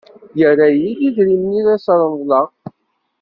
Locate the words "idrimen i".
1.07-1.61